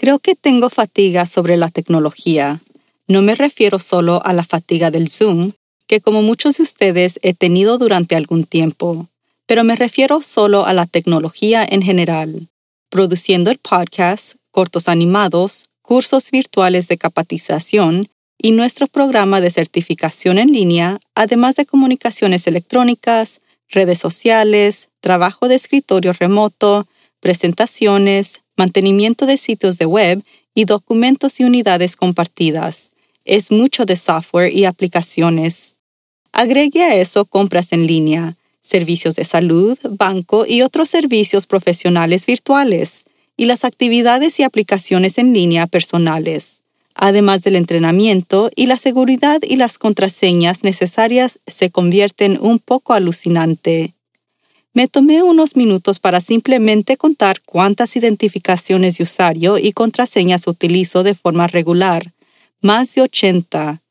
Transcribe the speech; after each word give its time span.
Creo 0.00 0.18
que 0.18 0.34
tengo 0.34 0.70
fatiga 0.70 1.26
sobre 1.26 1.58
la 1.58 1.68
tecnología. 1.68 2.62
No 3.06 3.20
me 3.20 3.34
refiero 3.34 3.78
solo 3.78 4.22
a 4.24 4.32
la 4.32 4.44
fatiga 4.44 4.90
del 4.90 5.10
Zoom, 5.10 5.52
que 5.86 6.00
como 6.00 6.22
muchos 6.22 6.56
de 6.56 6.62
ustedes 6.62 7.20
he 7.22 7.34
tenido 7.34 7.76
durante 7.76 8.16
algún 8.16 8.44
tiempo, 8.44 9.08
pero 9.44 9.62
me 9.62 9.76
refiero 9.76 10.22
solo 10.22 10.64
a 10.64 10.72
la 10.72 10.86
tecnología 10.86 11.66
en 11.68 11.82
general, 11.82 12.48
produciendo 12.88 13.50
el 13.50 13.58
podcast, 13.58 14.36
cortos 14.50 14.88
animados, 14.88 15.66
cursos 15.82 16.30
virtuales 16.30 16.88
de 16.88 16.96
capacitación 16.96 18.08
y 18.38 18.52
nuestro 18.52 18.86
programa 18.86 19.42
de 19.42 19.50
certificación 19.50 20.38
en 20.38 20.50
línea, 20.50 20.98
además 21.14 21.56
de 21.56 21.66
comunicaciones 21.66 22.46
electrónicas, 22.46 23.42
redes 23.68 23.98
sociales, 23.98 24.88
trabajo 25.02 25.46
de 25.46 25.56
escritorio 25.56 26.14
remoto, 26.14 26.88
presentaciones, 27.20 28.40
mantenimiento 28.60 29.24
de 29.24 29.38
sitios 29.38 29.78
de 29.78 29.86
web 29.86 30.22
y 30.54 30.66
documentos 30.66 31.40
y 31.40 31.44
unidades 31.44 31.96
compartidas. 31.96 32.90
Es 33.24 33.50
mucho 33.50 33.86
de 33.86 33.96
software 33.96 34.52
y 34.54 34.66
aplicaciones. 34.66 35.76
Agregue 36.30 36.82
a 36.84 36.94
eso 36.94 37.24
compras 37.24 37.72
en 37.72 37.86
línea, 37.86 38.36
servicios 38.60 39.14
de 39.16 39.24
salud, 39.24 39.78
banco 39.90 40.44
y 40.46 40.60
otros 40.60 40.90
servicios 40.90 41.46
profesionales 41.46 42.26
virtuales 42.26 43.04
y 43.34 43.46
las 43.46 43.64
actividades 43.64 44.38
y 44.38 44.42
aplicaciones 44.42 45.16
en 45.16 45.32
línea 45.32 45.66
personales. 45.66 46.62
Además 46.94 47.40
del 47.40 47.56
entrenamiento 47.56 48.50
y 48.54 48.66
la 48.66 48.76
seguridad 48.76 49.40
y 49.42 49.56
las 49.56 49.78
contraseñas 49.78 50.64
necesarias 50.64 51.40
se 51.46 51.70
convierten 51.70 52.36
un 52.38 52.58
poco 52.58 52.92
alucinante. 52.92 53.94
Me 54.72 54.88
tomé 54.88 55.22
unos 55.22 55.56
minutos 55.56 55.98
para 55.98 56.20
simplemente 56.20 56.96
contar 56.96 57.40
cuántas 57.44 57.96
identificaciones 57.96 58.98
de 58.98 59.04
usuario 59.04 59.58
y 59.58 59.72
contraseñas 59.72 60.46
utilizo 60.46 61.02
de 61.02 61.14
forma 61.14 61.46
regular, 61.46 62.12
más 62.60 62.94
de 62.94 63.02
80. 63.02 63.82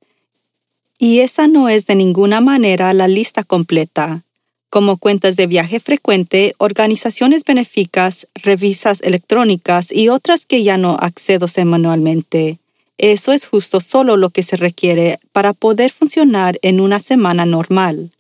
Y 0.98 1.20
esa 1.20 1.48
no 1.48 1.70
es 1.70 1.86
de 1.86 1.96
ninguna 1.96 2.42
manera 2.42 2.94
la 2.94 3.08
lista 3.08 3.44
completa 3.44 4.24
como 4.70 4.98
cuentas 4.98 5.36
de 5.36 5.48
viaje 5.48 5.80
frecuente, 5.80 6.54
organizaciones 6.58 7.44
benéficas, 7.44 8.28
revisas 8.36 9.02
electrónicas 9.02 9.92
y 9.92 10.10
otras 10.10 10.46
que 10.46 10.64
ya 10.64 10.78
no 10.78 10.96
accedo 11.00 11.48
manualmente. 11.66 12.60
Eso 12.98 13.32
es 13.32 13.48
justo 13.48 13.80
solo 13.80 14.18
lo 14.18 14.30
que 14.30 14.44
se 14.44 14.58
requiere 14.58 15.20
para 15.32 15.54
poder 15.54 15.92
funcionar 15.92 16.60
en 16.62 16.80
una 16.80 17.00
semana 17.00 17.46
normal. 17.46 18.12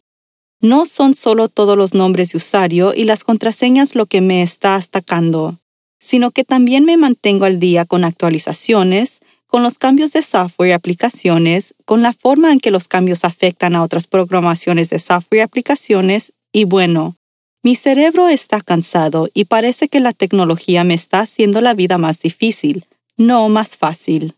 No 0.62 0.86
son 0.86 1.16
solo 1.16 1.47
todos 1.47 1.78
los 1.78 1.94
nombres 1.94 2.31
de 2.31 2.38
usuario 2.38 2.94
y 2.94 3.06
las 3.06 3.24
contraseñas 3.24 3.96
lo 3.96 4.06
que 4.06 4.22
me 4.22 4.42
está 4.42 4.75
atacando, 4.75 5.59
sino 6.00 6.31
que 6.31 6.44
también 6.44 6.86
me 6.86 6.97
mantengo 6.97 7.46
al 7.46 7.59
día 7.59 7.86
con 7.86 8.03
actualizaciones, 8.03 9.19
con 9.48 9.64
los 9.64 9.78
cambios 9.78 10.12
de 10.12 10.22
software 10.22 10.69
y 10.69 10.74
aplicaciones, 10.74 11.75
con 11.86 12.02
la 12.02 12.14
forma 12.14 12.52
en 12.52 12.59
que 12.59 12.72
los 12.72 12.88
cambios 12.88 13.24
afectan 13.24 13.75
a 13.75 13.84
otras 13.84 14.08
programaciones 14.08 14.90
de 14.90 15.00
software 15.00 15.40
y 15.40 15.42
aplicaciones 15.42 16.34
y 16.52 16.66
bueno, 16.66 17.16
mi 17.62 17.75
cerebro 17.75 18.30
está 18.30 18.62
cansado 18.62 19.30
y 19.34 19.46
parece 19.46 19.90
que 19.90 20.00
la 20.00 20.14
tecnología 20.14 20.84
me 20.84 20.94
está 20.94 21.19
haciendo 21.19 21.62
la 21.62 21.74
vida 21.74 21.98
más 21.98 22.19
difícil, 22.19 22.86
no 23.18 23.50
más 23.50 23.78
fácil. 23.78 24.36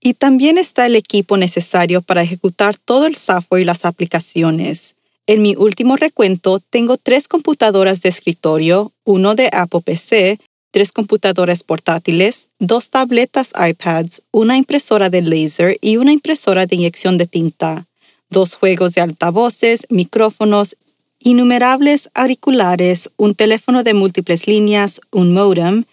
Y 0.00 0.14
también 0.14 0.56
está 0.58 0.86
el 0.86 0.96
equipo 0.96 1.36
necesario 1.36 2.02
para 2.02 2.22
ejecutar 2.22 2.76
todo 2.76 3.06
el 3.06 3.14
software 3.14 3.62
y 3.62 3.64
las 3.64 3.84
aplicaciones. 3.84 4.95
En 5.28 5.42
mi 5.42 5.56
último 5.56 5.96
recuento 5.96 6.60
tengo 6.60 6.98
tres 6.98 7.26
computadoras 7.26 8.00
de 8.00 8.08
escritorio, 8.10 8.92
uno 9.02 9.34
de 9.34 9.50
Apple 9.52 9.80
PC, 9.80 10.38
tres 10.70 10.92
computadoras 10.92 11.64
portátiles, 11.64 12.48
dos 12.60 12.90
tabletas 12.90 13.50
iPads, 13.58 14.22
una 14.30 14.56
impresora 14.56 15.10
de 15.10 15.22
láser 15.22 15.78
y 15.80 15.96
una 15.96 16.12
impresora 16.12 16.66
de 16.66 16.76
inyección 16.76 17.18
de 17.18 17.26
tinta, 17.26 17.88
dos 18.30 18.54
juegos 18.54 18.94
de 18.94 19.00
altavoces, 19.00 19.86
micrófonos 19.90 20.76
innumerables 21.18 22.08
auriculares, 22.14 23.10
un 23.16 23.34
teléfono 23.34 23.82
de 23.82 23.94
múltiples 23.94 24.46
líneas, 24.46 25.00
un 25.10 25.34
modem, 25.34 25.84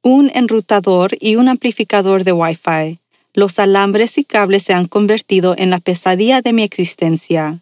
un 0.00 0.30
enrutador 0.32 1.10
y 1.20 1.36
un 1.36 1.48
amplificador 1.48 2.24
de 2.24 2.32
Wi-Fi. 2.32 2.98
Los 3.34 3.58
alambres 3.58 4.16
y 4.16 4.24
cables 4.24 4.62
se 4.62 4.72
han 4.72 4.86
convertido 4.86 5.54
en 5.58 5.68
la 5.68 5.80
pesadilla 5.80 6.40
de 6.40 6.54
mi 6.54 6.62
existencia. 6.62 7.60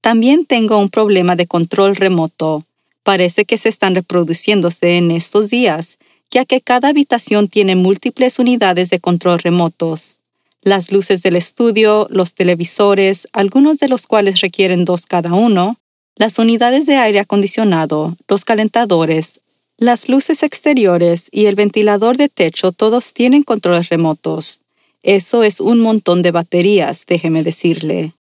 También 0.00 0.46
tengo 0.46 0.78
un 0.78 0.88
problema 0.88 1.36
de 1.36 1.46
control 1.46 1.94
remoto. 1.96 2.64
Parece 3.02 3.44
que 3.44 3.58
se 3.58 3.68
están 3.68 3.94
reproduciéndose 3.94 4.96
en 4.96 5.10
estos 5.10 5.50
días, 5.50 5.98
ya 6.30 6.44
que 6.44 6.60
cada 6.60 6.88
habitación 6.88 7.48
tiene 7.48 7.76
múltiples 7.76 8.38
unidades 8.38 8.88
de 8.88 9.00
control 9.00 9.40
remotos. 9.40 10.18
Las 10.62 10.92
luces 10.92 11.22
del 11.22 11.36
estudio, 11.36 12.06
los 12.10 12.34
televisores, 12.34 13.28
algunos 13.32 13.78
de 13.78 13.88
los 13.88 14.06
cuales 14.06 14.40
requieren 14.40 14.84
dos 14.84 15.06
cada 15.06 15.32
uno, 15.34 15.78
las 16.16 16.38
unidades 16.38 16.86
de 16.86 16.96
aire 16.96 17.20
acondicionado, 17.20 18.16
los 18.28 18.44
calentadores, 18.44 19.40
las 19.78 20.08
luces 20.08 20.42
exteriores 20.42 21.28
y 21.30 21.46
el 21.46 21.54
ventilador 21.54 22.18
de 22.18 22.28
techo 22.28 22.72
todos 22.72 23.14
tienen 23.14 23.42
controles 23.42 23.88
remotos. 23.88 24.62
Eso 25.02 25.42
es 25.42 25.60
un 25.60 25.80
montón 25.80 26.20
de 26.20 26.30
baterías, 26.30 27.04
déjeme 27.06 27.42
decirle. 27.42 28.14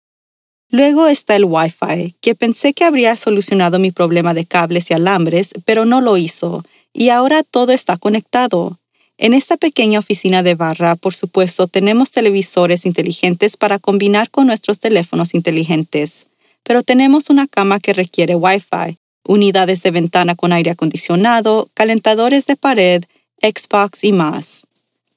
Luego 0.71 1.07
está 1.07 1.37
el 1.37 1.45
Wi-Fi, 1.45 2.17
que 2.21 2.35
pensé 2.35 2.75
que 2.75 2.85
habría 2.85 3.17
solucionado 3.17 3.79
mi 3.79 3.91
problema 3.91 4.35
de 4.35 4.45
cables 4.45 4.91
y 4.91 4.95
alambres, 4.95 5.51
pero 5.65 5.85
no 5.85 6.01
lo 6.01 6.17
hizo, 6.17 6.65
y 6.93 7.11
ahora 7.11 7.43
todo 7.43 7.73
está 7.73 7.97
conectado. 7.97 8.79
En 9.19 9.33
esta 9.33 9.57
pequeña 9.57 9.99
oficina 9.99 10.43
de 10.43 10.55
barra, 10.55 10.97
por 10.97 11.15
supuesto, 11.15 11.69
tenemos 11.69 12.11
televisores 12.11 12.85
inteligentes 12.85 13.57
para 13.57 13.79
combinar 13.79 14.31
con 14.31 14.47
nuestros 14.47 14.79
teléfonos 14.79 15.35
inteligentes 15.35 16.27
pero 16.67 16.83
tenemos 16.83 17.31
una 17.31 17.47
cama 17.47 17.79
que 17.79 17.93
requiere 17.93 18.35
Wi-Fi, 18.35 18.99
unidades 19.25 19.83
de 19.85 19.93
ventana 19.93 20.35
con 20.35 20.53
aire 20.53 20.73
acondicionado, 20.73 21.71
calentadores 21.75 22.47
de 22.47 22.57
pared, 22.57 23.05
Xbox 23.41 24.03
y 24.03 24.11
más. 24.11 24.67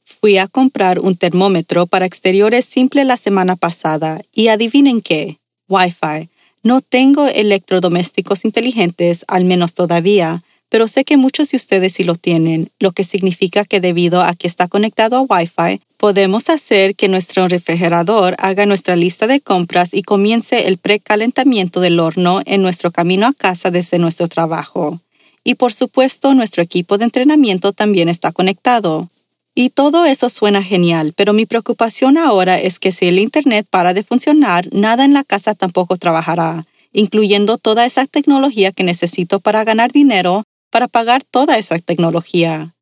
Fui 0.04 0.38
a 0.38 0.48
comprar 0.48 1.00
un 1.00 1.16
termómetro 1.16 1.88
para 1.88 2.06
exteriores 2.06 2.66
simple 2.66 3.04
la 3.04 3.18
semana 3.18 3.56
pasada 3.56 4.22
y 4.34 4.50
adivinen 4.50 5.02
qué, 5.02 5.39
Wi-Fi. 5.70 6.30
No 6.64 6.82
tengo 6.82 7.28
electrodomésticos 7.28 8.44
inteligentes, 8.44 9.24
al 9.28 9.46
menos 9.46 9.74
todavía, 9.74 10.44
pero 10.70 10.88
sé 10.88 11.04
que 11.04 11.18
muchos 11.18 11.50
de 11.50 11.58
ustedes 11.58 11.94
sí 11.94 12.04
lo 12.04 12.16
tienen, 12.16 12.70
lo 12.80 12.92
que 12.92 13.04
significa 13.04 13.66
que 13.66 13.80
debido 13.80 14.22
a 14.22 14.36
que 14.36 14.48
está 14.48 14.68
conectado 14.68 15.18
a 15.18 15.22
Wi-Fi, 15.22 15.82
podemos 15.98 16.50
hacer 16.50 16.96
que 16.96 17.08
nuestro 17.08 17.48
refrigerador 17.48 18.36
haga 18.40 18.66
nuestra 18.66 18.96
lista 18.96 19.26
de 19.26 19.42
compras 19.42 19.94
y 19.94 20.04
comience 20.04 20.68
el 20.68 20.78
precalentamiento 20.78 21.80
del 21.80 22.00
horno 22.00 22.42
en 22.46 22.62
nuestro 22.62 22.92
camino 22.92 23.28
a 23.28 23.34
casa 23.34 23.72
desde 23.72 23.98
nuestro 23.98 24.28
trabajo. 24.28 25.00
Y 25.44 25.56
por 25.56 25.74
supuesto, 25.74 26.34
nuestro 26.36 26.62
equipo 26.62 26.98
de 26.98 27.06
entrenamiento 27.06 27.74
también 27.74 28.08
está 28.08 28.32
conectado. 28.32 29.10
Y 29.56 29.72
todo 29.72 30.06
eso 30.06 30.30
suena 30.30 30.64
genial, 30.64 31.14
pero 31.16 31.34
mi 31.34 31.46
preocupación 31.46 32.18
ahora 32.18 32.60
es 32.60 32.80
que 32.80 32.92
si 32.92 33.08
el 33.08 33.20
Internet 33.20 33.68
para 33.70 33.94
de 33.94 34.04
funcionar, 34.04 34.68
nada 34.72 35.06
en 35.06 35.14
la 35.14 35.24
casa 35.24 35.56
tampoco 35.56 35.98
trabajará, 35.98 36.66
incluyendo 36.94 37.58
toda 37.58 37.86
esa 37.86 38.06
tecnología 38.06 38.72
que 38.72 38.84
necesito 38.84 39.40
para 39.40 39.64
ganar 39.64 39.92
dinero 39.92 40.44
para 40.70 40.88
pagar 40.88 41.24
toda 41.24 41.58
esa 41.58 41.80
tecnología. 41.80 42.76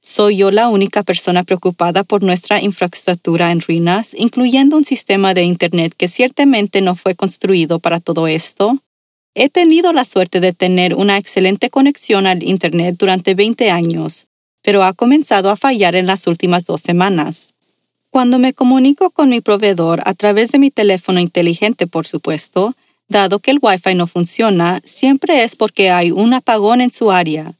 ¿Soy 0.00 0.36
yo 0.36 0.50
la 0.50 0.68
única 0.68 1.02
persona 1.02 1.44
preocupada 1.44 2.04
por 2.04 2.22
nuestra 2.22 2.60
infraestructura 2.60 3.52
en 3.52 3.60
ruinas, 3.60 4.12
incluyendo 4.14 4.76
un 4.76 4.84
sistema 4.84 5.32
de 5.32 5.44
Internet 5.44 5.94
que 5.96 6.08
ciertamente 6.08 6.82
no 6.82 6.94
fue 6.94 7.14
construido 7.14 7.78
para 7.78 8.00
todo 8.00 8.26
esto? 8.26 8.78
He 9.34 9.48
tenido 9.48 9.92
la 9.92 10.04
suerte 10.04 10.40
de 10.40 10.52
tener 10.52 10.94
una 10.94 11.16
excelente 11.16 11.70
conexión 11.70 12.26
al 12.26 12.42
Internet 12.42 12.96
durante 12.98 13.34
20 13.34 13.70
años, 13.70 14.26
pero 14.64 14.82
ha 14.82 14.94
comenzado 14.94 15.50
a 15.50 15.56
fallar 15.56 15.94
en 15.94 16.06
las 16.06 16.26
últimas 16.26 16.64
dos 16.64 16.80
semanas. 16.80 17.52
Cuando 18.08 18.38
me 18.38 18.54
comunico 18.54 19.10
con 19.10 19.28
mi 19.28 19.42
proveedor 19.42 20.00
a 20.06 20.14
través 20.14 20.50
de 20.52 20.58
mi 20.58 20.70
teléfono 20.70 21.20
inteligente, 21.20 21.86
por 21.86 22.06
supuesto, 22.06 22.74
dado 23.06 23.40
que 23.40 23.50
el 23.50 23.58
Wi-Fi 23.60 23.94
no 23.94 24.06
funciona, 24.06 24.80
siempre 24.84 25.44
es 25.44 25.54
porque 25.54 25.90
hay 25.90 26.10
un 26.10 26.32
apagón 26.32 26.80
en 26.80 26.90
su 26.90 27.12
área 27.12 27.54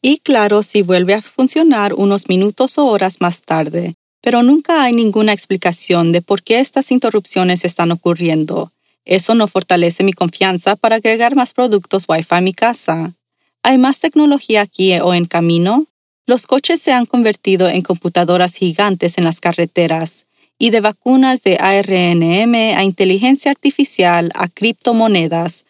y 0.00 0.18
claro 0.18 0.62
si 0.62 0.82
vuelve 0.82 1.14
a 1.14 1.22
funcionar 1.22 1.94
unos 1.94 2.28
minutos 2.28 2.76
o 2.76 2.84
horas 2.84 3.22
más 3.22 3.40
tarde, 3.40 3.94
pero 4.20 4.42
nunca 4.42 4.84
hay 4.84 4.92
ninguna 4.92 5.32
explicación 5.32 6.12
de 6.12 6.20
por 6.20 6.42
qué 6.42 6.60
estas 6.60 6.90
interrupciones 6.90 7.64
están 7.64 7.90
ocurriendo. 7.90 8.70
Eso 9.06 9.34
no 9.34 9.48
fortalece 9.48 10.04
mi 10.04 10.12
confianza 10.12 10.76
para 10.76 10.96
agregar 10.96 11.34
más 11.34 11.54
productos 11.54 12.04
Wi-Fi 12.06 12.34
a 12.34 12.40
mi 12.42 12.52
casa. 12.52 13.14
¿Hay 13.62 13.78
más 13.78 13.98
tecnología 13.98 14.60
aquí 14.60 14.92
o 15.00 15.14
en 15.14 15.24
camino? 15.24 15.86
Los 16.26 16.46
coches 16.46 16.80
se 16.80 16.92
han 16.92 17.06
convertido 17.06 17.68
en 17.68 17.82
computadoras 17.82 18.54
gigantes 18.54 19.18
en 19.18 19.24
las 19.24 19.40
carreteras, 19.40 20.26
y 20.58 20.70
de 20.70 20.80
vacunas 20.80 21.42
de 21.42 21.58
ARNM 21.60 22.54
a 22.76 22.84
inteligencia 22.84 23.50
artificial 23.50 24.30
a 24.34 24.48
criptomonedas, 24.48 25.64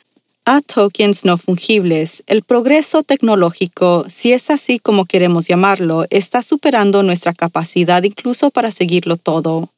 a 0.44 0.60
tokens 0.60 1.24
no 1.24 1.38
fungibles, 1.38 2.22
el 2.26 2.42
progreso 2.42 3.02
tecnológico, 3.02 4.04
si 4.10 4.32
es 4.32 4.50
así 4.50 4.78
como 4.78 5.06
queremos 5.06 5.48
llamarlo, 5.48 6.04
está 6.10 6.42
superando 6.42 7.02
nuestra 7.02 7.32
capacidad 7.32 8.02
incluso 8.02 8.50
para 8.50 8.70
seguirlo 8.70 9.16
todo. 9.16 9.70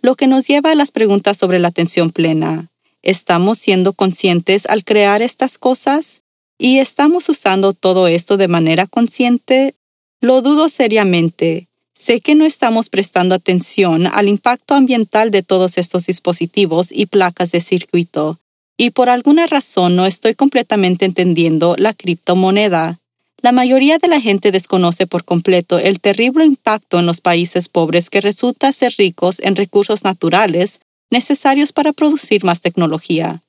Lo 0.00 0.14
que 0.14 0.28
nos 0.28 0.46
lleva 0.46 0.70
a 0.70 0.74
las 0.76 0.92
preguntas 0.92 1.36
sobre 1.36 1.58
la 1.58 1.68
atención 1.68 2.10
plena. 2.10 2.70
¿Estamos 3.02 3.58
siendo 3.58 3.94
conscientes 3.94 4.64
al 4.66 4.84
crear 4.84 5.22
estas 5.22 5.58
cosas? 5.58 6.22
¿Y 6.56 6.78
estamos 6.78 7.28
usando 7.28 7.72
todo 7.72 8.06
esto 8.06 8.36
de 8.36 8.46
manera 8.46 8.86
consciente? 8.86 9.74
Lo 10.22 10.40
dudo 10.40 10.68
seriamente. 10.68 11.66
Sé 11.94 12.20
que 12.20 12.36
no 12.36 12.44
estamos 12.44 12.88
prestando 12.88 13.34
atención 13.34 14.06
al 14.06 14.28
impacto 14.28 14.74
ambiental 14.74 15.32
de 15.32 15.42
todos 15.42 15.78
estos 15.78 16.06
dispositivos 16.06 16.92
y 16.92 17.06
placas 17.06 17.50
de 17.50 17.60
circuito, 17.60 18.38
y 18.76 18.90
por 18.90 19.10
alguna 19.10 19.48
razón 19.48 19.96
no 19.96 20.06
estoy 20.06 20.36
completamente 20.36 21.06
entendiendo 21.06 21.74
la 21.76 21.92
criptomoneda. 21.92 23.00
La 23.38 23.50
mayoría 23.50 23.98
de 23.98 24.06
la 24.06 24.20
gente 24.20 24.52
desconoce 24.52 25.08
por 25.08 25.24
completo 25.24 25.80
el 25.80 25.98
terrible 25.98 26.44
impacto 26.44 27.00
en 27.00 27.06
los 27.06 27.20
países 27.20 27.68
pobres 27.68 28.08
que 28.08 28.20
resulta 28.20 28.70
ser 28.70 28.94
ricos 28.98 29.40
en 29.40 29.56
recursos 29.56 30.04
naturales 30.04 30.78
necesarios 31.10 31.72
para 31.72 31.92
producir 31.92 32.44
más 32.44 32.60
tecnología. 32.60 33.42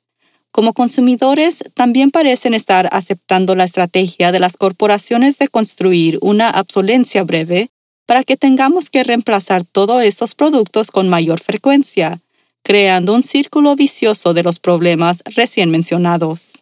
Como 0.54 0.74
consumidores, 0.74 1.64
también 1.74 2.12
parecen 2.12 2.54
estar 2.54 2.88
aceptando 2.92 3.56
la 3.56 3.64
estrategia 3.64 4.32
de 4.32 4.40
las 4.40 4.56
corporaciones 4.56 5.40
de 5.40 5.48
construir 5.48 6.20
una 6.22 6.52
obsolencia 6.52 7.24
breve 7.24 7.72
para 8.06 8.24
que 8.24 8.38
tengamos 8.38 8.92
que 8.92 9.04
reemplazar 9.04 9.64
todos 9.64 10.04
esos 10.04 10.36
productos 10.36 10.92
con 10.92 11.10
mayor 11.10 11.42
frecuencia, 11.42 12.22
creando 12.62 13.16
un 13.16 13.24
círculo 13.24 13.76
vicioso 13.76 14.36
de 14.36 14.44
los 14.44 14.60
problemas 14.60 15.24
recién 15.26 15.72
mencionados. 15.72 16.62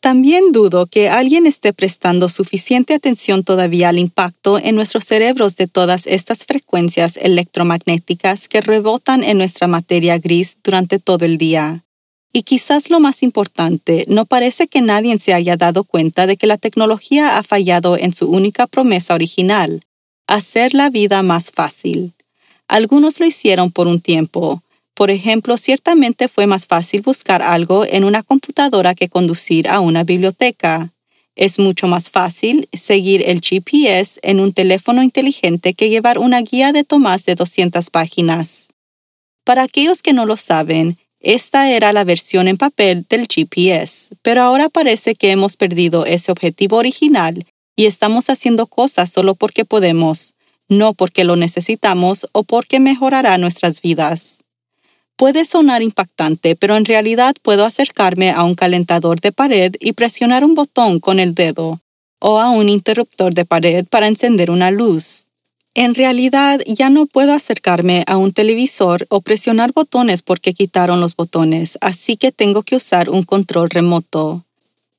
También 0.00 0.52
dudo 0.52 0.86
que 0.86 1.10
alguien 1.10 1.46
esté 1.46 1.74
prestando 1.74 2.30
suficiente 2.30 2.94
atención 2.94 3.44
todavía 3.44 3.90
al 3.90 3.98
impacto 3.98 4.58
en 4.58 4.76
nuestros 4.76 5.04
cerebros 5.04 5.56
de 5.56 5.66
todas 5.66 6.06
estas 6.06 6.46
frecuencias 6.46 7.18
electromagnéticas 7.18 8.48
que 8.48 8.62
rebotan 8.62 9.22
en 9.22 9.36
nuestra 9.36 9.66
materia 9.66 10.16
gris 10.16 10.56
durante 10.64 10.98
todo 10.98 11.26
el 11.26 11.36
día. 11.36 11.85
Y 12.36 12.42
quizás 12.42 12.90
lo 12.90 13.00
más 13.00 13.22
importante, 13.22 14.04
no 14.08 14.26
parece 14.26 14.68
que 14.68 14.82
nadie 14.82 15.18
se 15.18 15.32
haya 15.32 15.56
dado 15.56 15.84
cuenta 15.84 16.26
de 16.26 16.36
que 16.36 16.46
la 16.46 16.58
tecnología 16.58 17.38
ha 17.38 17.42
fallado 17.42 17.96
en 17.96 18.12
su 18.12 18.30
única 18.30 18.66
promesa 18.66 19.14
original, 19.14 19.80
hacer 20.26 20.74
la 20.74 20.90
vida 20.90 21.22
más 21.22 21.50
fácil. 21.50 22.12
Algunos 22.68 23.20
lo 23.20 23.26
hicieron 23.26 23.72
por 23.72 23.86
un 23.86 24.02
tiempo, 24.02 24.62
por 24.92 25.10
ejemplo, 25.10 25.56
ciertamente 25.56 26.28
fue 26.28 26.46
más 26.46 26.66
fácil 26.66 27.00
buscar 27.00 27.40
algo 27.40 27.86
en 27.86 28.04
una 28.04 28.22
computadora 28.22 28.94
que 28.94 29.08
conducir 29.08 29.66
a 29.66 29.80
una 29.80 30.04
biblioteca. 30.04 30.92
Es 31.36 31.58
mucho 31.58 31.86
más 31.86 32.10
fácil 32.10 32.68
seguir 32.74 33.22
el 33.26 33.40
GPS 33.40 34.20
en 34.22 34.40
un 34.40 34.52
teléfono 34.52 35.02
inteligente 35.02 35.72
que 35.72 35.88
llevar 35.88 36.18
una 36.18 36.42
guía 36.42 36.72
de 36.72 36.84
Tomás 36.84 37.24
de 37.24 37.34
200 37.34 37.88
páginas. 37.88 38.68
Para 39.42 39.62
aquellos 39.62 40.02
que 40.02 40.12
no 40.12 40.26
lo 40.26 40.36
saben, 40.36 40.98
esta 41.20 41.70
era 41.70 41.92
la 41.92 42.04
versión 42.04 42.46
en 42.46 42.56
papel 42.56 43.06
del 43.08 43.26
GPS, 43.26 44.14
pero 44.22 44.42
ahora 44.42 44.68
parece 44.68 45.14
que 45.14 45.30
hemos 45.30 45.56
perdido 45.56 46.06
ese 46.06 46.30
objetivo 46.30 46.76
original 46.76 47.46
y 47.74 47.86
estamos 47.86 48.30
haciendo 48.30 48.66
cosas 48.66 49.10
solo 49.10 49.34
porque 49.34 49.64
podemos, 49.64 50.34
no 50.68 50.94
porque 50.94 51.24
lo 51.24 51.36
necesitamos 51.36 52.28
o 52.32 52.42
porque 52.42 52.80
mejorará 52.80 53.38
nuestras 53.38 53.80
vidas. 53.80 54.38
Puede 55.16 55.46
sonar 55.46 55.82
impactante, 55.82 56.56
pero 56.56 56.76
en 56.76 56.84
realidad 56.84 57.34
puedo 57.42 57.64
acercarme 57.64 58.30
a 58.30 58.42
un 58.42 58.54
calentador 58.54 59.20
de 59.20 59.32
pared 59.32 59.74
y 59.80 59.92
presionar 59.92 60.44
un 60.44 60.54
botón 60.54 61.00
con 61.00 61.18
el 61.18 61.34
dedo, 61.34 61.80
o 62.18 62.38
a 62.38 62.50
un 62.50 62.68
interruptor 62.68 63.32
de 63.32 63.46
pared 63.46 63.86
para 63.86 64.08
encender 64.08 64.50
una 64.50 64.70
luz. 64.70 65.25
En 65.78 65.94
realidad 65.94 66.62
ya 66.66 66.88
no 66.88 67.04
puedo 67.04 67.34
acercarme 67.34 68.02
a 68.06 68.16
un 68.16 68.32
televisor 68.32 69.06
o 69.10 69.20
presionar 69.20 69.74
botones 69.74 70.22
porque 70.22 70.54
quitaron 70.54 71.02
los 71.02 71.14
botones, 71.14 71.76
así 71.82 72.16
que 72.16 72.32
tengo 72.32 72.62
que 72.62 72.76
usar 72.76 73.10
un 73.10 73.24
control 73.24 73.68
remoto. 73.68 74.46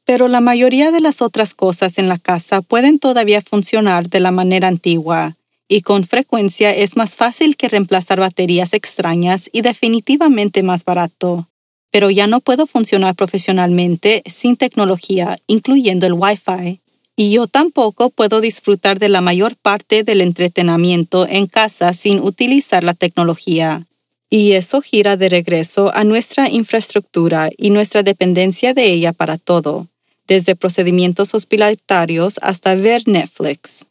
Pero 0.06 0.28
la 0.28 0.40
mayoría 0.40 0.92
de 0.92 1.02
las 1.02 1.24
otras 1.24 1.56
cosas 1.56 1.98
en 1.98 2.08
la 2.08 2.20
casa 2.20 2.62
pueden 2.62 3.00
todavía 3.00 3.42
funcionar 3.42 4.08
de 4.08 4.20
la 4.20 4.30
manera 4.30 4.68
antigua, 4.68 5.36
y 5.68 5.82
con 5.82 6.04
frecuencia 6.06 6.76
es 6.76 6.96
más 6.96 7.16
fácil 7.16 7.58
que 7.58 7.70
reemplazar 7.70 8.20
baterías 8.20 8.74
extrañas 8.74 9.50
y 9.52 9.62
definitivamente 9.62 10.62
más 10.62 10.86
barato. 10.86 11.50
Pero 11.90 12.12
ya 12.12 12.28
no 12.28 12.40
puedo 12.40 12.68
funcionar 12.68 13.16
profesionalmente 13.16 14.22
sin 14.28 14.56
tecnología, 14.56 15.40
incluyendo 15.48 16.06
el 16.06 16.14
Wi-Fi. 16.14 16.82
Y 17.20 17.32
yo 17.32 17.48
tampoco 17.48 18.12
puedo 18.12 18.42
disfrutar 18.42 19.00
de 19.00 19.10
la 19.10 19.22
mayor 19.22 19.56
parte 19.56 20.04
del 20.04 20.22
entretenimiento 20.22 21.28
en 21.28 21.48
casa 21.48 21.94
sin 21.94 22.20
utilizar 22.20 22.84
la 22.84 22.94
tecnología. 22.94 23.88
Y 24.30 24.52
eso 24.52 24.82
gira 24.82 25.18
de 25.18 25.28
regreso 25.28 25.92
a 25.96 26.04
nuestra 26.04 26.48
infraestructura 26.48 27.50
y 27.58 27.72
nuestra 27.72 28.04
dependencia 28.04 28.76
de 28.76 28.92
ella 28.92 29.14
para 29.14 29.40
todo, 29.40 29.88
desde 30.28 30.56
procedimientos 30.56 31.34
hospitalarios 31.34 32.36
hasta 32.44 32.76
ver 32.76 33.08
Netflix. 33.08 33.88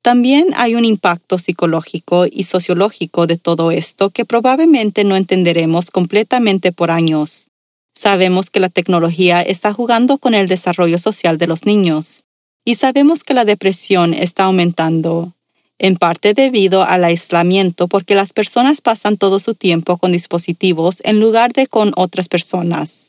También 0.00 0.50
hay 0.54 0.76
un 0.76 0.84
impacto 0.84 1.38
psicológico 1.38 2.26
y 2.30 2.44
sociológico 2.44 3.26
de 3.26 3.36
todo 3.36 3.72
esto 3.72 4.10
que 4.10 4.24
probablemente 4.24 5.02
no 5.02 5.16
entenderemos 5.16 5.90
completamente 5.90 6.70
por 6.70 6.92
años. 6.92 7.50
Sabemos 7.94 8.48
que 8.48 8.60
la 8.60 8.68
tecnología 8.68 9.42
está 9.42 9.72
jugando 9.72 10.18
con 10.18 10.34
el 10.34 10.46
desarrollo 10.46 10.98
social 10.98 11.36
de 11.36 11.48
los 11.48 11.66
niños 11.66 12.22
y 12.64 12.74
sabemos 12.76 13.24
que 13.24 13.34
la 13.34 13.44
depresión 13.44 14.14
está 14.14 14.44
aumentando, 14.44 15.34
en 15.78 15.96
parte 15.96 16.34
debido 16.34 16.82
al 16.82 17.04
aislamiento 17.04 17.88
porque 17.88 18.14
las 18.14 18.32
personas 18.32 18.80
pasan 18.80 19.16
todo 19.16 19.38
su 19.38 19.54
tiempo 19.54 19.96
con 19.96 20.12
dispositivos 20.12 20.98
en 21.04 21.20
lugar 21.20 21.52
de 21.52 21.66
con 21.66 21.92
otras 21.96 22.28
personas. 22.28 23.06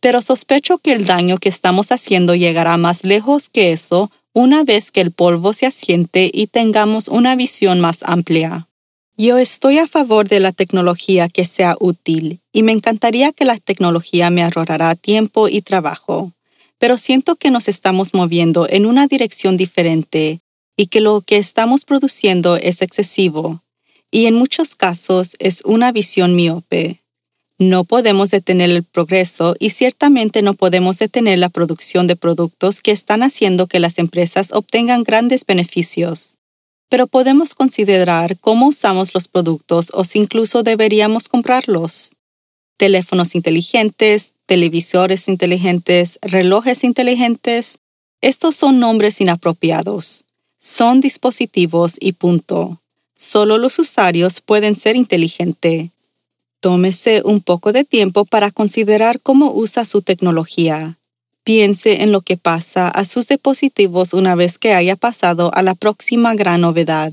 Pero 0.00 0.22
sospecho 0.22 0.78
que 0.78 0.92
el 0.92 1.04
daño 1.04 1.38
que 1.38 1.48
estamos 1.48 1.92
haciendo 1.92 2.34
llegará 2.34 2.76
más 2.76 3.04
lejos 3.04 3.48
que 3.48 3.72
eso 3.72 4.10
una 4.32 4.64
vez 4.64 4.90
que 4.90 5.00
el 5.00 5.12
polvo 5.12 5.52
se 5.52 5.66
asiente 5.66 6.30
y 6.32 6.46
tengamos 6.46 7.08
una 7.08 7.36
visión 7.36 7.80
más 7.80 8.02
amplia. 8.02 8.66
Yo 9.16 9.38
estoy 9.38 9.78
a 9.78 9.86
favor 9.86 10.28
de 10.28 10.40
la 10.40 10.52
tecnología 10.52 11.28
que 11.28 11.44
sea 11.44 11.76
útil 11.78 12.40
y 12.52 12.62
me 12.62 12.72
encantaría 12.72 13.32
que 13.32 13.44
la 13.44 13.58
tecnología 13.58 14.30
me 14.30 14.42
ahorrará 14.42 14.94
tiempo 14.94 15.48
y 15.48 15.60
trabajo, 15.60 16.32
pero 16.80 16.98
siento 16.98 17.36
que 17.36 17.52
nos 17.52 17.68
estamos 17.68 18.14
moviendo 18.14 18.66
en 18.68 18.86
una 18.86 19.06
dirección 19.06 19.56
diferente 19.56 20.40
y 20.76 20.86
que 20.86 21.00
lo 21.00 21.20
que 21.20 21.36
estamos 21.36 21.84
produciendo 21.84 22.56
es 22.56 22.82
excesivo 22.82 23.62
y 24.10 24.26
en 24.26 24.34
muchos 24.34 24.74
casos 24.74 25.36
es 25.38 25.62
una 25.64 25.92
visión 25.92 26.34
miope. 26.34 27.02
No 27.58 27.84
podemos 27.84 28.30
detener 28.30 28.70
el 28.70 28.82
progreso 28.82 29.54
y 29.58 29.70
ciertamente 29.70 30.40
no 30.40 30.54
podemos 30.54 30.98
detener 30.98 31.38
la 31.38 31.50
producción 31.50 32.06
de 32.06 32.16
productos 32.16 32.80
que 32.80 32.90
están 32.90 33.22
haciendo 33.22 33.66
que 33.66 33.78
las 33.78 33.98
empresas 33.98 34.50
obtengan 34.52 35.04
grandes 35.04 35.44
beneficios. 35.44 36.38
Pero 36.88 37.06
podemos 37.06 37.54
considerar 37.54 38.38
cómo 38.38 38.68
usamos 38.68 39.12
los 39.14 39.28
productos 39.28 39.90
o 39.92 40.04
si 40.04 40.18
incluso 40.18 40.62
deberíamos 40.62 41.28
comprarlos. 41.28 42.16
Teléfonos 42.78 43.34
inteligentes, 43.34 44.32
televisores 44.50 45.28
inteligentes, 45.28 46.18
relojes 46.22 46.82
inteligentes, 46.82 47.78
estos 48.20 48.56
son 48.56 48.80
nombres 48.80 49.20
inapropiados. 49.20 50.24
Son 50.58 51.00
dispositivos 51.00 51.94
y 52.00 52.14
punto. 52.14 52.80
Solo 53.14 53.58
los 53.58 53.78
usuarios 53.78 54.40
pueden 54.40 54.74
ser 54.74 54.96
inteligentes. 54.96 55.90
Tómese 56.58 57.22
un 57.24 57.42
poco 57.42 57.72
de 57.72 57.84
tiempo 57.84 58.24
para 58.24 58.50
considerar 58.50 59.20
cómo 59.20 59.52
usa 59.52 59.84
su 59.84 60.02
tecnología. 60.02 60.98
Piense 61.44 62.02
en 62.02 62.10
lo 62.10 62.22
que 62.22 62.36
pasa 62.36 62.88
a 62.88 63.04
sus 63.04 63.28
dispositivos 63.28 64.12
una 64.12 64.34
vez 64.34 64.58
que 64.58 64.74
haya 64.74 64.96
pasado 64.96 65.54
a 65.54 65.62
la 65.62 65.76
próxima 65.76 66.34
gran 66.34 66.62
novedad. 66.62 67.12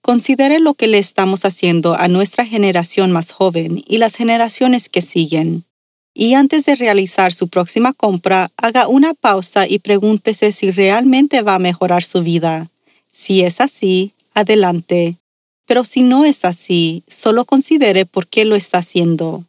Considere 0.00 0.60
lo 0.60 0.72
que 0.72 0.86
le 0.86 0.96
estamos 0.96 1.44
haciendo 1.44 1.94
a 1.94 2.08
nuestra 2.08 2.46
generación 2.46 3.12
más 3.12 3.32
joven 3.32 3.84
y 3.86 3.98
las 3.98 4.16
generaciones 4.16 4.88
que 4.88 5.02
siguen. 5.02 5.66
Y 6.12 6.34
antes 6.34 6.64
de 6.66 6.74
realizar 6.74 7.32
su 7.32 7.48
próxima 7.48 7.92
compra, 7.92 8.50
haga 8.56 8.88
una 8.88 9.14
pausa 9.14 9.68
y 9.68 9.78
pregúntese 9.78 10.52
si 10.52 10.70
realmente 10.70 11.42
va 11.42 11.54
a 11.54 11.60
mejorar 11.60 12.02
su 12.02 12.22
vida. 12.22 12.70
Si 13.10 13.42
es 13.42 13.60
así, 13.60 14.14
adelante. 14.34 15.18
Pero 15.66 15.84
si 15.84 16.02
no 16.02 16.24
es 16.24 16.44
así, 16.44 17.04
solo 17.06 17.44
considere 17.44 18.06
por 18.06 18.26
qué 18.26 18.44
lo 18.44 18.56
está 18.56 18.78
haciendo. 18.78 19.44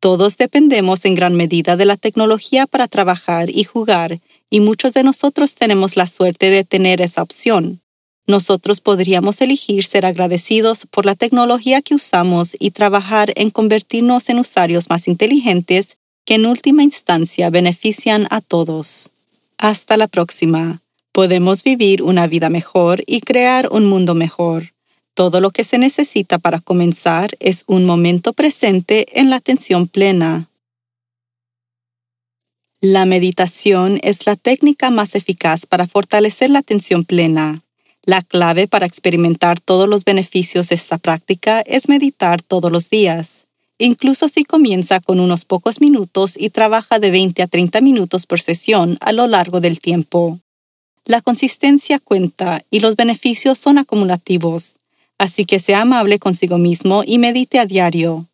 Todos 0.00 0.36
dependemos 0.36 1.04
en 1.04 1.14
gran 1.14 1.34
medida 1.34 1.76
de 1.76 1.84
la 1.84 1.96
tecnología 1.96 2.66
para 2.66 2.88
trabajar 2.88 3.48
y 3.48 3.64
jugar, 3.64 4.20
y 4.50 4.60
muchos 4.60 4.94
de 4.94 5.02
nosotros 5.02 5.54
tenemos 5.54 5.96
la 5.96 6.08
suerte 6.08 6.50
de 6.50 6.64
tener 6.64 7.00
esa 7.00 7.22
opción. 7.22 7.83
Nosotros 8.26 8.80
podríamos 8.80 9.40
elegir 9.42 9.84
ser 9.84 10.06
agradecidos 10.06 10.86
por 10.90 11.04
la 11.04 11.14
tecnología 11.14 11.82
que 11.82 11.94
usamos 11.94 12.56
y 12.58 12.70
trabajar 12.70 13.32
en 13.36 13.50
convertirnos 13.50 14.30
en 14.30 14.38
usuarios 14.38 14.88
más 14.88 15.08
inteligentes 15.08 15.98
que 16.24 16.36
en 16.36 16.46
última 16.46 16.82
instancia 16.82 17.50
benefician 17.50 18.26
a 18.30 18.40
todos. 18.40 19.10
Hasta 19.58 19.96
la 19.98 20.08
próxima. 20.08 20.80
Podemos 21.12 21.62
vivir 21.62 22.02
una 22.02 22.26
vida 22.26 22.48
mejor 22.48 23.02
y 23.06 23.20
crear 23.20 23.68
un 23.70 23.86
mundo 23.86 24.14
mejor. 24.14 24.72
Todo 25.12 25.40
lo 25.40 25.50
que 25.50 25.62
se 25.62 25.78
necesita 25.78 26.38
para 26.38 26.60
comenzar 26.60 27.36
es 27.40 27.62
un 27.66 27.84
momento 27.84 28.32
presente 28.32 29.20
en 29.20 29.30
la 29.30 29.36
atención 29.36 29.86
plena. 29.86 30.48
La 32.80 33.04
meditación 33.04 34.00
es 34.02 34.26
la 34.26 34.36
técnica 34.36 34.90
más 34.90 35.14
eficaz 35.14 35.66
para 35.66 35.86
fortalecer 35.86 36.50
la 36.50 36.58
atención 36.58 37.04
plena. 37.04 37.63
La 38.06 38.20
clave 38.20 38.68
para 38.68 38.84
experimentar 38.84 39.60
todos 39.60 39.88
los 39.88 40.04
beneficios 40.04 40.68
de 40.68 40.74
esta 40.74 40.98
práctica 40.98 41.60
es 41.60 41.88
meditar 41.88 42.42
todos 42.42 42.70
los 42.70 42.90
días, 42.90 43.46
incluso 43.78 44.28
si 44.28 44.44
comienza 44.44 45.00
con 45.00 45.20
unos 45.20 45.46
pocos 45.46 45.80
minutos 45.80 46.34
y 46.38 46.50
trabaja 46.50 46.98
de 46.98 47.10
20 47.10 47.42
a 47.42 47.46
30 47.46 47.80
minutos 47.80 48.26
por 48.26 48.42
sesión 48.42 48.98
a 49.00 49.12
lo 49.12 49.26
largo 49.26 49.60
del 49.60 49.80
tiempo. 49.80 50.38
La 51.06 51.22
consistencia 51.22 51.98
cuenta 51.98 52.62
y 52.70 52.80
los 52.80 52.94
beneficios 52.94 53.58
son 53.58 53.78
acumulativos, 53.78 54.76
así 55.16 55.46
que 55.46 55.58
sea 55.58 55.80
amable 55.80 56.18
consigo 56.18 56.58
mismo 56.58 57.04
y 57.06 57.16
medite 57.16 57.58
a 57.58 57.64
diario. 57.64 58.28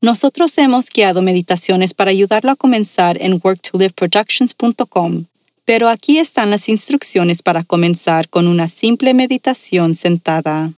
Nosotros 0.00 0.58
hemos 0.58 0.88
guiado 0.90 1.22
meditaciones 1.22 1.94
para 1.94 2.10
ayudarlo 2.10 2.50
a 2.50 2.56
comenzar 2.56 3.22
en 3.22 3.40
worktoliveproductions.com 3.40 5.26
pero 5.64 5.88
aquí 5.88 6.18
están 6.18 6.50
las 6.50 6.68
instrucciones 6.68 7.42
para 7.42 7.64
comenzar 7.64 8.28
con 8.28 8.48
una 8.48 8.68
simple 8.68 9.14
meditación 9.14 9.94
sentada. 9.94 10.72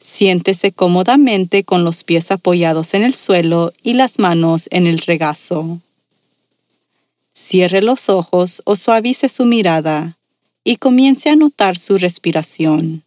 Siéntese 0.00 0.72
cómodamente 0.72 1.64
con 1.64 1.84
los 1.84 2.04
pies 2.04 2.30
apoyados 2.30 2.94
en 2.94 3.02
el 3.02 3.14
suelo 3.14 3.72
y 3.82 3.94
las 3.94 4.18
manos 4.18 4.68
en 4.70 4.86
el 4.86 4.98
regazo. 4.98 5.80
Cierre 7.34 7.82
los 7.82 8.08
ojos 8.08 8.62
o 8.64 8.76
suavice 8.76 9.28
su 9.28 9.44
mirada 9.44 10.16
y 10.64 10.76
comience 10.76 11.28
a 11.28 11.36
notar 11.36 11.76
su 11.76 11.98
respiración. 11.98 13.04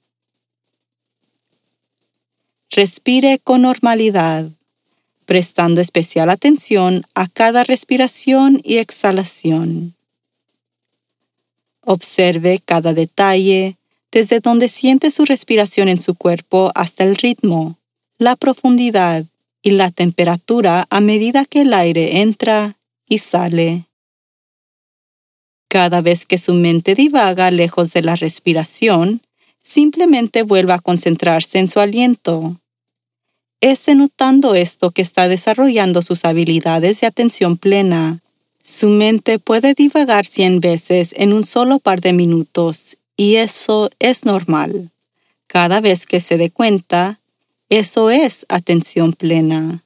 Respire 2.70 3.40
con 3.40 3.64
normalidad 3.64 4.52
prestando 5.30 5.80
especial 5.80 6.32
atención 6.32 7.06
a 7.14 7.28
cada 7.28 7.64
respiración 7.64 8.62
y 8.64 8.78
exhalación. 8.78 9.94
Observe 11.86 12.60
cada 12.66 12.96
detalle, 12.96 13.78
desde 14.12 14.40
donde 14.40 14.70
siente 14.70 15.12
su 15.12 15.26
respiración 15.26 15.88
en 15.88 16.00
su 16.00 16.16
cuerpo 16.16 16.72
hasta 16.74 17.04
el 17.04 17.16
ritmo, 17.16 17.78
la 18.18 18.36
profundidad 18.38 19.26
y 19.62 19.70
la 19.70 19.92
temperatura 19.92 20.88
a 20.90 21.00
medida 21.00 21.46
que 21.46 21.62
el 21.62 21.76
aire 21.76 22.22
entra 22.22 22.78
y 23.08 23.20
sale. 23.20 23.86
Cada 25.68 26.02
vez 26.02 26.26
que 26.26 26.40
su 26.40 26.56
mente 26.56 26.96
divaga 26.96 27.52
lejos 27.52 27.94
de 27.94 28.02
la 28.02 28.16
respiración, 28.16 29.22
simplemente 29.62 30.42
vuelva 30.42 30.74
a 30.74 30.80
concentrarse 30.80 31.60
en 31.60 31.68
su 31.68 31.80
aliento 31.80 32.60
es 33.62 33.88
notando 33.90 34.56
esto 34.56 34.92
que 34.92 35.02
está 35.02 35.28
desarrollando 35.28 36.02
sus 36.02 36.24
habilidades 36.26 37.02
de 37.02 37.08
atención 37.08 37.58
plena. 37.58 38.22
Su 38.64 38.90
mente 38.90 39.40
puede 39.40 39.74
divagar 39.74 40.26
cien 40.26 40.62
veces 40.62 41.14
en 41.18 41.34
un 41.34 41.44
solo 41.44 41.80
par 41.80 42.02
de 42.02 42.14
minutos 42.14 42.98
y 43.18 43.36
eso 43.36 43.90
es 44.00 44.26
normal. 44.26 44.92
Cada 45.48 45.82
vez 45.82 46.06
que 46.06 46.20
se 46.20 46.38
dé 46.38 46.52
cuenta, 46.52 47.20
eso 47.70 48.10
es 48.12 48.46
atención 48.50 49.14
plena. 49.14 49.84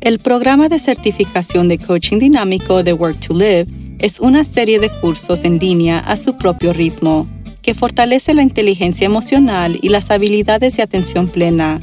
El 0.00 0.20
programa 0.20 0.68
de 0.68 0.78
certificación 0.78 1.66
de 1.66 1.78
coaching 1.78 2.18
dinámico 2.18 2.84
de 2.84 2.92
Work 2.92 3.18
to 3.26 3.34
Live 3.34 3.87
es 3.98 4.20
una 4.20 4.44
serie 4.44 4.78
de 4.78 4.90
cursos 4.90 5.44
en 5.44 5.58
línea 5.58 5.98
a 5.98 6.16
su 6.16 6.36
propio 6.36 6.72
ritmo 6.72 7.26
que 7.62 7.74
fortalece 7.74 8.32
la 8.32 8.42
inteligencia 8.42 9.06
emocional 9.06 9.78
y 9.82 9.88
las 9.88 10.10
habilidades 10.10 10.76
de 10.76 10.82
atención 10.82 11.28
plena, 11.28 11.80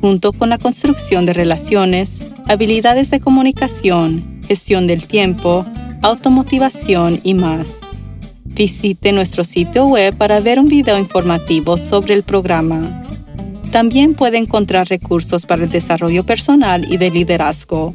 junto 0.00 0.32
con 0.32 0.48
la 0.48 0.58
construcción 0.58 1.26
de 1.26 1.32
relaciones, 1.32 2.20
habilidades 2.46 3.10
de 3.10 3.20
comunicación, 3.20 4.40
gestión 4.46 4.86
del 4.86 5.06
tiempo, 5.06 5.66
automotivación 6.02 7.20
y 7.24 7.34
más. 7.34 7.80
Visite 8.44 9.12
nuestro 9.12 9.44
sitio 9.44 9.86
web 9.86 10.16
para 10.16 10.40
ver 10.40 10.60
un 10.60 10.68
video 10.68 10.98
informativo 10.98 11.76
sobre 11.76 12.14
el 12.14 12.22
programa. 12.22 13.02
También 13.72 14.14
puede 14.14 14.38
encontrar 14.38 14.86
recursos 14.86 15.44
para 15.44 15.64
el 15.64 15.70
desarrollo 15.70 16.24
personal 16.24 16.90
y 16.90 16.96
de 16.96 17.10
liderazgo 17.10 17.94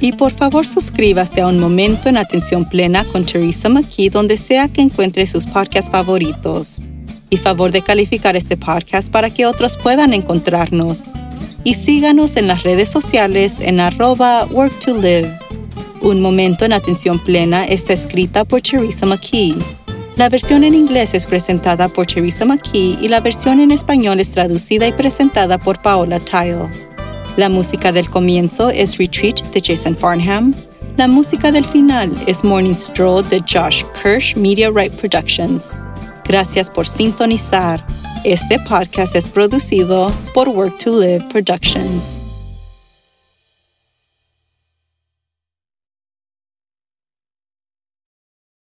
Y 0.00 0.12
por 0.12 0.32
favor 0.32 0.66
suscríbase 0.66 1.40
a 1.40 1.48
Un 1.48 1.58
Momento 1.58 2.08
en 2.08 2.18
Atención 2.18 2.68
Plena 2.68 3.04
con 3.04 3.24
Teresa 3.24 3.68
McKee 3.68 4.10
donde 4.10 4.36
sea 4.36 4.68
que 4.68 4.80
encuentre 4.80 5.26
sus 5.26 5.44
podcasts 5.44 5.90
favoritos. 5.90 6.82
Y 7.30 7.36
favor 7.36 7.72
de 7.72 7.82
calificar 7.82 8.36
este 8.36 8.56
podcast 8.56 9.10
para 9.10 9.30
que 9.30 9.44
otros 9.44 9.76
puedan 9.76 10.14
encontrarnos. 10.14 11.10
Y 11.64 11.74
síganos 11.74 12.36
en 12.36 12.46
las 12.46 12.62
redes 12.62 12.88
sociales 12.88 13.56
en 13.58 13.80
arroba 13.80 14.46
work 14.46 14.78
to 14.78 14.94
live. 14.94 15.36
Un 16.00 16.22
Momento 16.22 16.64
en 16.64 16.72
Atención 16.72 17.18
Plena 17.18 17.64
está 17.64 17.92
escrita 17.92 18.44
por 18.44 18.62
Teresa 18.62 19.04
McKee. 19.04 19.56
La 20.14 20.28
versión 20.28 20.62
en 20.62 20.74
inglés 20.74 21.12
es 21.12 21.26
presentada 21.26 21.88
por 21.88 22.06
Teresa 22.06 22.44
McKee 22.44 22.98
y 23.00 23.08
la 23.08 23.20
versión 23.20 23.60
en 23.60 23.72
español 23.72 24.20
es 24.20 24.30
traducida 24.30 24.86
y 24.86 24.92
presentada 24.92 25.58
por 25.58 25.82
Paola 25.82 26.20
Tile. 26.20 26.87
La 27.38 27.48
música 27.48 27.92
del 27.92 28.10
comienzo 28.10 28.68
es 28.68 28.98
Retreat 28.98 29.40
de 29.52 29.62
Jason 29.64 29.96
Farnham. 29.96 30.52
La 30.96 31.06
música 31.06 31.52
del 31.52 31.64
final 31.64 32.12
es 32.26 32.42
Morning 32.42 32.74
Stroll 32.74 33.22
de 33.28 33.38
Josh 33.42 33.84
Kirsch 34.02 34.34
Media 34.34 34.72
Right 34.72 34.92
Productions. 34.94 35.78
Gracias 36.24 36.68
por 36.68 36.84
sintonizar. 36.84 37.86
Este 38.24 38.58
podcast 38.68 39.14
es 39.14 39.28
producido 39.28 40.10
por 40.34 40.48
Work 40.48 40.78
to 40.78 40.98
Live 40.98 41.28
Productions. 41.30 42.27